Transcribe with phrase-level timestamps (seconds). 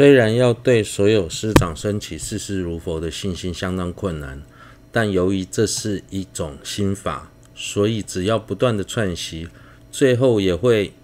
[0.00, 4.42] 虽然要对所有师长升起视师如佛的信心相当困难，
[4.90, 9.48] 但由于这是一种心法，所以只要不断的串习，
[9.92, 10.94] 最后也会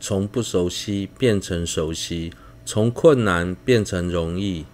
[0.00, 2.32] 从不熟悉变成熟悉，
[2.64, 4.64] 从困难变成容易。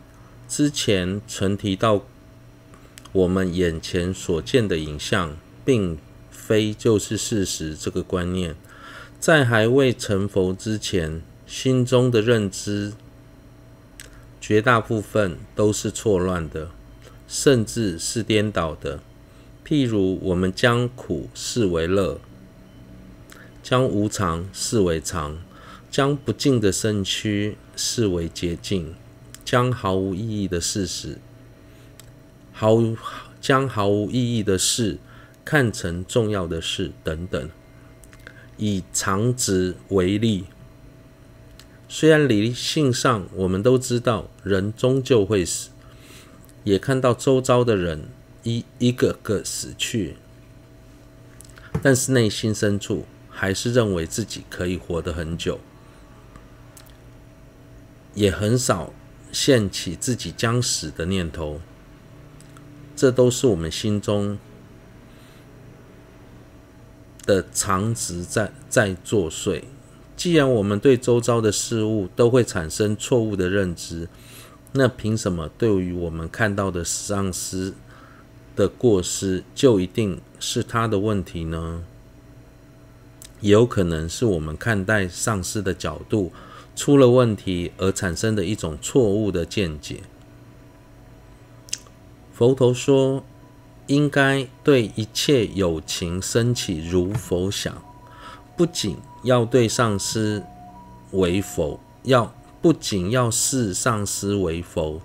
[0.46, 2.05] 之前曾提到，
[3.10, 5.98] 我们眼前所见的影像，并
[6.30, 8.55] 非就是事实这个观念，
[9.19, 12.92] 在还未成佛之前，心中的认知。
[14.48, 16.70] 绝大部分都是错乱的，
[17.27, 19.00] 甚至是颠倒的。
[19.66, 22.20] 譬如，我们将苦视为乐，
[23.60, 25.38] 将无常视为常，
[25.90, 28.95] 将不净的身躯视为洁净，
[29.45, 31.18] 将毫无意义的事实，
[32.52, 32.96] 毫无
[33.40, 34.98] 将毫无意义的事
[35.45, 37.51] 看成重要的事等等。
[38.56, 40.45] 以常执为例。
[41.88, 45.70] 虽然理性上我们都知道人终究会死，
[46.65, 48.09] 也看到周遭的人
[48.43, 50.16] 一一个个死去，
[51.80, 55.60] 但是内心深处还是认为自己可以活得很久，
[58.15, 58.93] 也很少
[59.30, 61.60] 现起自己将死的念头。
[62.96, 64.38] 这都是我们心中
[67.25, 69.62] 的常执在在作祟。
[70.16, 74.09] 既然我们对周遭的事物都会产生错误的认知，
[74.72, 77.75] 那凭什么对于我们看到的上师
[78.56, 81.84] 的过失，就一定是他的问题呢？
[83.41, 86.32] 也有可能是我们看待上师的角度
[86.75, 90.00] 出了问题而产生的一种错误的见解。
[92.32, 93.22] 佛陀说，
[93.87, 97.82] 应该对一切有情升起如佛想，
[98.56, 98.97] 不仅
[99.27, 100.44] 要对上师
[101.10, 102.32] 为佛，要
[102.62, 105.00] 不仅要视上师为佛，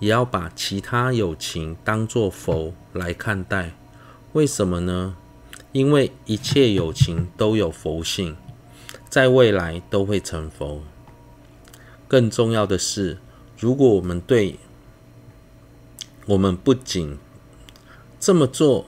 [0.00, 3.74] 也要把其他有情当作佛来看待。
[4.32, 5.14] 为什么呢？
[5.70, 8.36] 因为一切有情都有佛性，
[9.08, 10.82] 在未来都会成佛。
[12.08, 13.18] 更重要的是，
[13.56, 14.58] 如果我们对，
[16.26, 17.16] 我们不仅
[18.18, 18.86] 这么做，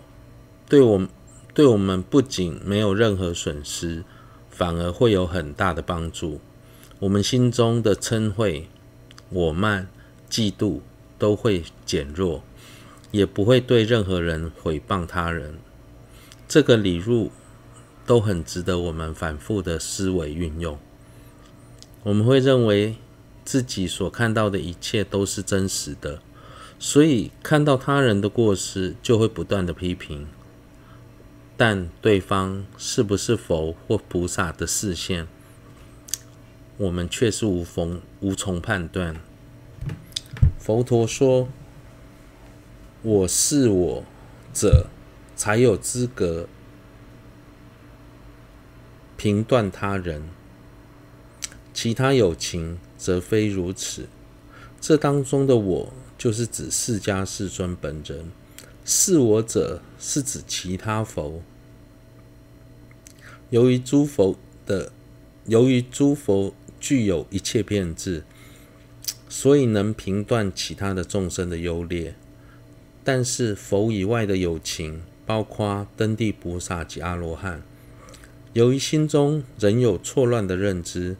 [0.68, 1.08] 对我们
[1.54, 4.02] 对我们不仅没有任何损失。
[4.54, 6.40] 反而会有很大的帮助。
[7.00, 8.66] 我们心中的嗔恚、
[9.28, 9.88] 我慢、
[10.30, 10.78] 嫉妒
[11.18, 12.44] 都会减弱，
[13.10, 15.58] 也不会对任何人诽谤他人。
[16.46, 17.32] 这个理路
[18.06, 20.78] 都很值得我们反复的思维运用。
[22.04, 22.94] 我们会认为
[23.44, 26.20] 自己所看到的一切都是真实的，
[26.78, 30.28] 所以看到他人的过失就会不断的批评。
[31.56, 35.28] 但对方是不是佛或菩萨的视线，
[36.76, 39.14] 我们却是无从无从判断。
[40.58, 41.48] 佛陀说
[43.02, 44.04] ：“我是我
[44.52, 44.88] 者，
[45.36, 46.48] 才有资格
[49.16, 50.22] 评断他人；
[51.72, 54.08] 其他有情则非如此。
[54.80, 58.32] 这当中的我，就是指释迦世尊本人。”
[58.84, 61.42] 是我者是指其他佛。
[63.50, 64.36] 由于诸佛
[64.66, 64.92] 的，
[65.46, 68.24] 由于诸佛具有一切变质，
[69.28, 72.14] 所以能评断其他的众生的优劣。
[73.02, 77.62] 但是佛以外的有情，包括登地菩萨及阿罗汉，
[78.52, 81.16] 由于心中仍有错乱的认知，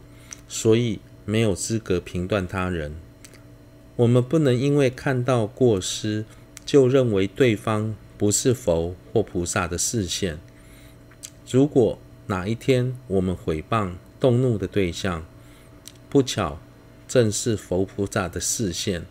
[0.49, 2.95] 所以没有资格评断他人。
[3.97, 6.25] 我们不能因为看到过失，
[6.75, 10.41] 就认为对方不是佛或菩萨的视线。
[11.49, 15.25] 如果哪一天我们诽谤、动怒的对象，
[16.11, 16.59] 不巧
[17.07, 19.07] 正是佛菩萨的视线，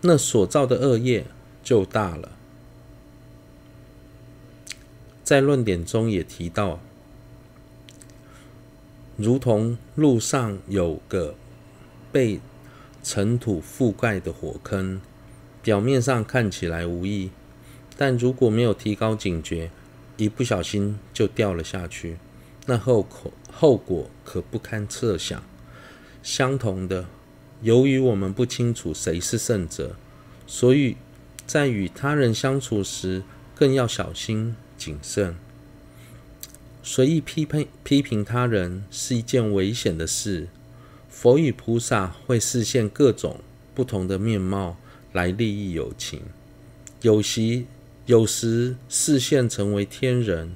[0.00, 1.26] 那所造的恶业
[1.62, 2.32] 就大了。
[5.22, 6.80] 在论点中也提到，
[9.18, 11.34] 如同路上有个
[12.10, 12.40] 被
[13.02, 14.98] 尘土覆盖的火坑。
[15.66, 17.30] 表面上看起来无意，
[17.96, 19.68] 但如果没有提高警觉，
[20.16, 22.18] 一不小心就掉了下去，
[22.66, 25.42] 那后果后果可不堪设想。
[26.22, 27.06] 相同的，
[27.62, 29.96] 由于我们不清楚谁是胜者，
[30.46, 30.96] 所以
[31.48, 33.24] 在与他人相处时
[33.56, 35.34] 更要小心谨慎。
[36.84, 40.46] 随意批判批评他人是一件危险的事。
[41.10, 43.40] 佛与菩萨会示现各种
[43.74, 44.76] 不同的面貌。
[45.16, 46.20] 来利益有情，
[47.00, 47.64] 有时
[48.04, 50.54] 有时示现成为天人，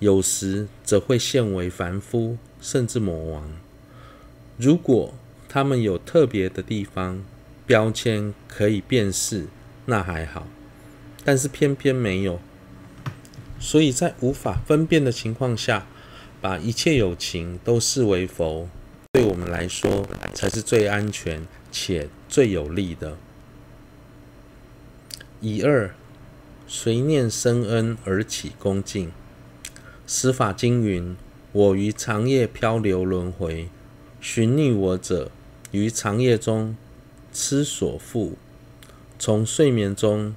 [0.00, 3.52] 有时则会现为凡夫，甚至魔王。
[4.56, 5.12] 如果
[5.46, 7.22] 他们有特别的地方，
[7.66, 9.44] 标签可以辨识，
[9.84, 10.48] 那还好。
[11.22, 12.40] 但是偏偏没有，
[13.60, 15.86] 所以在无法分辨的情况下，
[16.40, 18.66] 把一切有情都视为佛，
[19.12, 23.18] 对我们来说才是最安全且最有利的。
[25.44, 25.92] 以二，
[26.68, 29.10] 随念生恩而起恭敬。
[30.06, 31.16] 十法经云：
[31.50, 33.68] 我于长夜漂流轮回，
[34.20, 35.32] 寻觅我者，
[35.72, 36.76] 于长夜中
[37.32, 38.34] 痴所覆；
[39.18, 40.32] 从睡眠中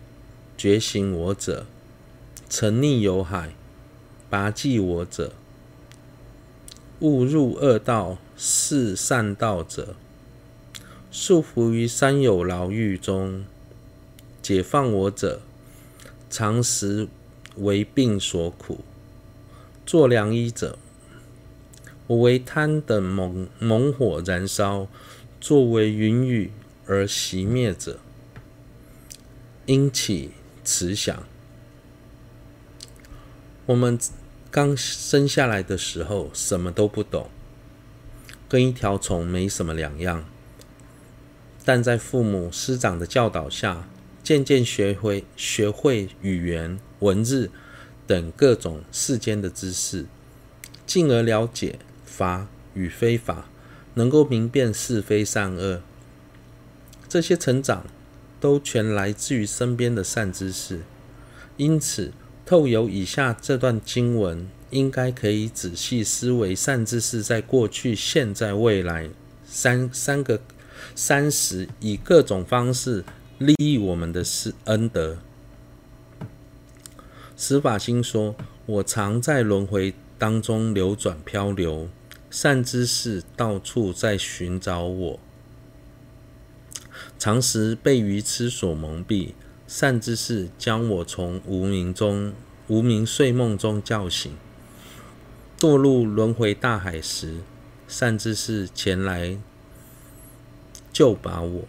[0.58, 1.68] 觉醒我者，
[2.50, 3.50] 沉溺有海；
[4.28, 5.34] 拔济我者，
[7.02, 9.96] 误入恶道；是善道者，
[11.12, 13.44] 束缚于三有牢狱中；
[14.46, 15.42] 解放我者，
[16.30, 17.08] 常时
[17.56, 18.76] 为病所苦；
[19.88, 20.78] 作良医者，
[22.06, 24.88] 我为贪的猛猛火燃烧，
[25.42, 26.52] 作为云雨
[26.86, 27.98] 而熄灭者，
[29.66, 30.30] 因起
[30.64, 31.24] 慈祥。
[33.66, 33.98] 我们
[34.52, 37.32] 刚生下来的时候，什么都不懂，
[38.48, 40.24] 跟一条虫没什么两样。
[41.64, 43.88] 但在父母师长的教导下，
[44.26, 47.52] 渐渐学会学会语言、文字
[48.08, 50.08] 等各种世间的知识，
[50.88, 53.48] 进而了解法与非法，
[53.94, 55.82] 能够明辨是非善恶。
[57.08, 57.86] 这些成长
[58.42, 60.82] 都全来自于身边的善知识，
[61.56, 62.12] 因此。
[62.48, 69.10] 透由以下这段经文，应该可以仔细思维善知识在过去、现在、未来
[69.48, 70.40] 三三个
[70.94, 73.04] 三十，以各种方式
[73.38, 75.18] 利益我们的是恩德。
[77.36, 78.34] 十法心说
[78.66, 81.90] ：“我常在轮回当中流转漂流，
[82.30, 85.20] 善知识到处在寻找我，
[87.20, 89.34] 常时被愚痴所蒙蔽。”
[89.68, 92.34] 善知识将我从无名中、
[92.68, 94.32] 无名睡梦中叫醒，
[95.60, 97.38] 堕入轮回大海时，
[97.88, 99.40] 善知识前来
[100.94, 101.64] 救拔我；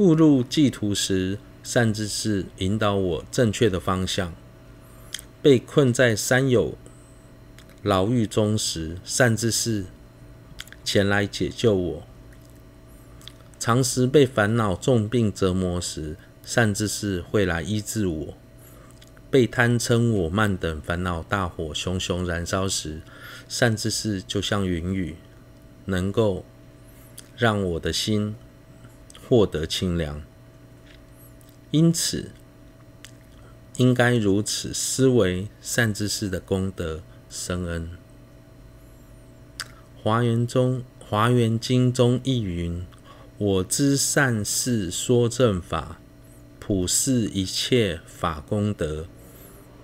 [0.00, 4.32] 误入歧途时，善知识引导我正确的方向；
[5.42, 6.78] 被困在三有
[7.82, 9.84] 牢狱中时，善知识
[10.82, 12.02] 前来解救我。
[13.58, 18.34] 常时被烦恼重病折磨时，善知识会来医治我；
[19.30, 23.02] 被贪嗔我慢等烦恼大火熊熊燃烧时，
[23.46, 25.16] 善知识就像云雨，
[25.84, 26.46] 能够
[27.36, 28.34] 让我的心
[29.30, 30.20] 获得清凉。
[31.70, 32.32] 因此，
[33.76, 37.92] 应该如此思维善知识的功德深恩。
[40.02, 42.84] 华严中，华严经中亦云。
[43.38, 46.00] 我知善事说正法，
[46.58, 49.06] 普示一切法功德，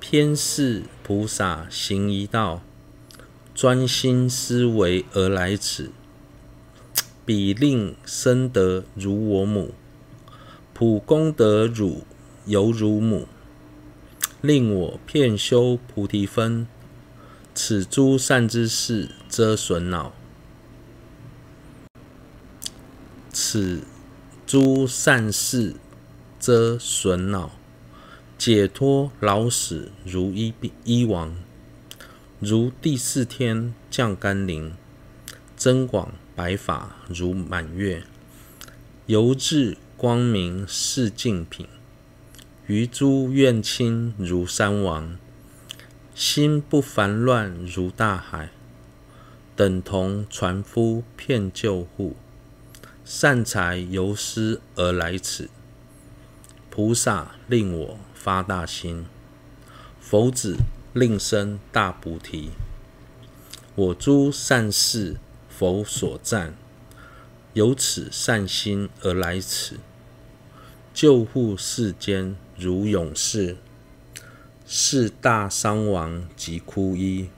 [0.00, 2.62] 偏示菩萨行一道，
[3.54, 5.92] 专心思维而来此，
[7.26, 9.74] 彼令生得如我母，
[10.72, 12.04] 普功德汝
[12.44, 13.26] 犹如母，
[14.40, 16.68] 令我遍修菩提分，
[17.52, 20.12] 此诸善之事遮损恼。
[23.32, 23.82] 此
[24.46, 25.74] 诸善事
[26.38, 27.50] 遮损恼，
[28.38, 30.54] 解脱老死如医
[30.84, 31.34] 医王，
[32.38, 34.72] 如第四天降甘霖，
[35.56, 38.04] 增广白发如满月，
[39.06, 41.66] 犹自光明示净品，
[42.66, 45.16] 于诸怨亲如山王，
[46.14, 48.50] 心不烦乱如大海，
[49.56, 52.14] 等同船夫骗救护。
[53.02, 55.48] 善财由施而来此，
[56.68, 59.06] 菩萨令我发大心，
[59.98, 60.58] 佛子
[60.92, 62.50] 令生大菩提。
[63.74, 65.16] 我诸善事
[65.58, 66.54] 佛所赞，
[67.54, 69.76] 由此善心而来此，
[70.92, 73.56] 救护世间如勇士，
[74.66, 77.30] 四大伤亡及枯衣，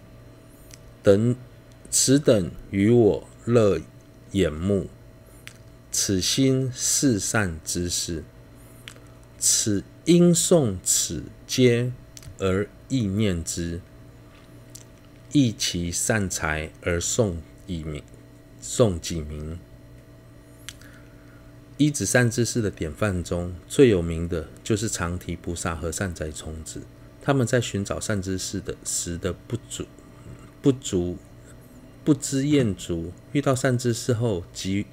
[1.00, 1.36] 等
[1.90, 3.80] 此等于我乐
[4.32, 4.88] 眼目。
[5.92, 8.24] 此心是善之事，
[9.38, 11.92] 此应诵此皆
[12.38, 13.80] 而意念之，
[15.30, 17.36] 忆其善财而诵
[17.68, 18.02] 以名，
[18.60, 19.56] 诵己名。
[21.76, 26.82] 依止善知识的典范中最有名的就是长提菩萨和善财童子，
[27.22, 29.86] 他们在寻找善知识的时的不足、
[30.60, 31.16] 不足、
[32.02, 34.86] 不知厌足，遇到善知识后极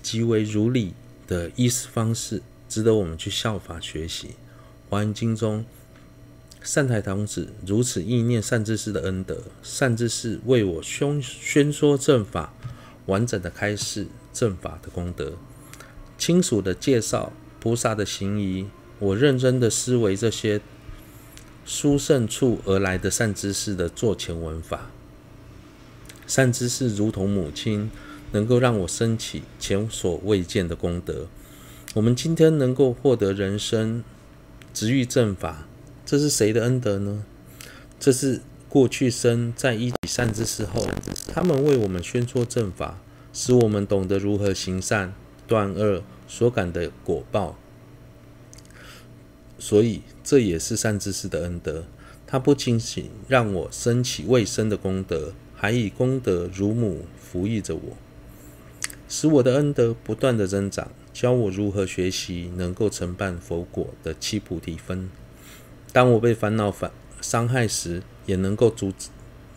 [0.00, 0.94] 极为如理
[1.26, 2.40] 的医事方式，
[2.70, 4.30] 值得我们去效法学习。
[4.88, 5.66] 华严经中，
[6.62, 12.52] 善财童子如此意念善知识的恩德，善知识为我宣宣说正法，
[13.06, 15.34] 完整的开示正法的功德，
[16.18, 18.66] 清楚的介绍菩萨的行仪。
[18.98, 20.60] 我认真的思维这些
[21.64, 24.90] 殊胜处而来的善知识的座前闻法，
[26.26, 27.90] 善知识如同母亲，
[28.32, 31.28] 能够让我升起前所未见的功德。
[31.94, 34.02] 我们今天能够获得人生
[34.74, 35.66] 直遇正法，
[36.08, 37.22] 这是谁的恩德呢？
[38.00, 40.88] 这是过去生在依止善知识后，
[41.26, 42.98] 他们为我们宣说正法，
[43.34, 45.12] 使我们懂得如何行善
[45.46, 47.58] 断恶所感的果报。
[49.58, 51.84] 所以，这也是善知识的恩德。
[52.26, 57.98] 他不仅仅让我升起未生的功德，还以功德如母抚育着我，
[59.10, 65.10] 使我的恩德不断的增长，教我如何学习能够成办佛果的七菩提分。
[65.92, 66.90] 当我被烦恼反
[67.20, 69.08] 伤害时，也能够阻止，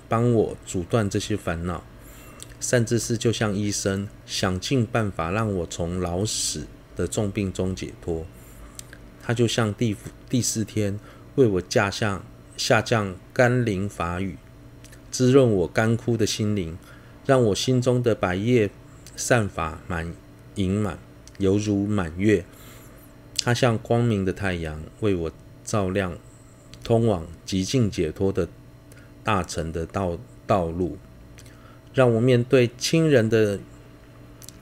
[0.07, 1.83] 帮我阻断这些烦恼。
[2.59, 8.25] 善知识就像医生，想尽办法让我从老死的重病中解脱。
[9.23, 9.95] 他就像第
[10.29, 10.99] 第四天
[11.35, 12.23] 为我驾下
[12.55, 14.37] 下降甘霖法雨，
[15.11, 16.77] 滋润我干枯的心灵，
[17.25, 18.69] 让我心中的百叶
[19.15, 20.13] 善法满
[20.55, 20.97] 盈满，
[21.37, 22.45] 犹如满月。
[23.43, 25.31] 他像光明的太阳，为我
[25.71, 26.17] 照亮
[26.83, 28.49] 通往极尽解脱的
[29.23, 30.97] 大乘的道道路，
[31.93, 33.57] 让我面对亲人的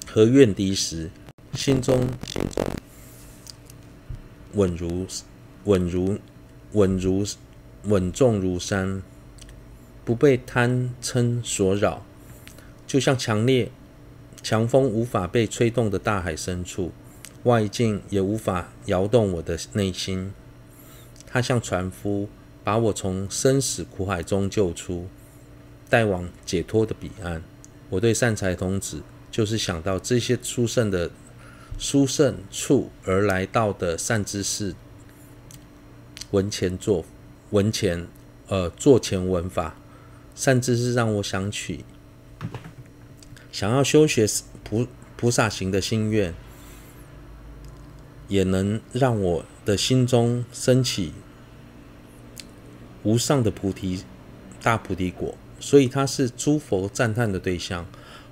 [0.05, 1.09] 和怨敌时，
[1.55, 2.63] 心中心中。
[4.53, 5.07] 稳如
[5.63, 6.19] 稳如
[6.73, 7.25] 稳如
[7.85, 9.01] 稳重如山，
[10.05, 12.05] 不被贪嗔所扰，
[12.85, 13.71] 就像强烈
[14.43, 16.91] 强风无法被吹动的大海深处，
[17.45, 20.31] 外境也无法摇动我的内心。
[21.29, 22.27] 他像船夫，
[22.63, 25.07] 把我从生死苦海中救出，
[25.89, 27.41] 带往解脱的彼岸。
[27.89, 31.09] 我对善财童子，就是想到这些殊胜的。
[31.81, 34.75] 殊胜处而来到的善知识，
[36.31, 37.05] 闻前座
[37.51, 38.05] 闻前
[38.47, 39.77] 呃座前闻法，
[40.35, 41.85] 善知识让我想起
[43.49, 44.27] 想要修学
[44.61, 46.33] 菩菩萨行的心愿，
[48.29, 51.11] 也能让我的心中升起
[53.03, 54.03] 无上的菩提
[54.61, 57.85] 大菩提果，所以他是诸佛赞叹的对象。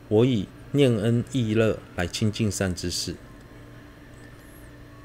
[0.07, 3.15] 我以念恩忆乐来亲近善知识。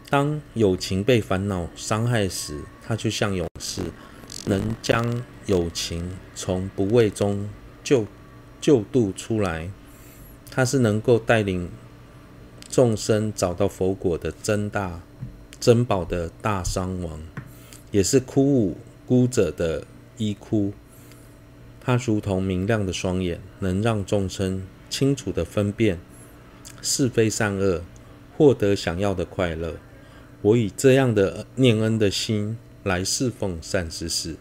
[0.09, 3.83] 当有情被烦恼伤害时，他就像勇士，
[4.47, 7.49] 能将友情从不畏中
[7.83, 8.07] 救
[8.61, 9.71] 救度出来。
[10.51, 11.71] 他是能够带领
[12.73, 15.03] 众生找到佛果的真大
[15.61, 17.21] 珍宝的大商王，
[17.91, 19.87] 也是枯无孤者的
[20.17, 20.73] 衣窟。
[21.83, 26.01] 他如同明亮的双眼，能让众生清楚的分辨
[26.81, 27.83] 是非善恶，
[28.39, 29.75] 获得想要的快乐。
[30.41, 34.37] 我以这样的念恩的心来侍奉善知识，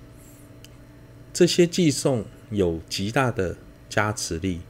[1.34, 3.58] 这些寄送有极大的
[3.90, 4.62] 加持力。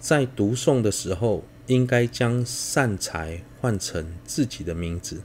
[0.00, 5.22] 在读诵的时候，应该将善财换成自己的名字，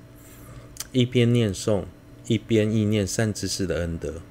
[0.91, 1.85] 一边念诵，
[2.27, 4.21] 一边意念善知识的恩德。